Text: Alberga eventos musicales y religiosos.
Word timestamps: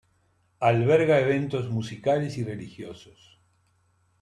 Alberga 0.59 1.19
eventos 1.19 1.69
musicales 1.69 2.35
y 2.39 2.43
religiosos. 2.43 3.39